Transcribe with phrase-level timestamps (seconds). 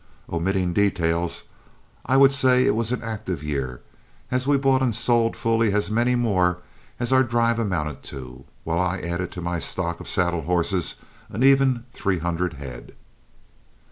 [0.29, 1.43] Omitting details,
[2.07, 3.81] I will say it was an active year,
[4.31, 6.57] as we bought and sold fully as many more
[6.99, 10.95] as our drive amounted to, while I added to my stock of saddle horses
[11.29, 12.95] an even three hundred head.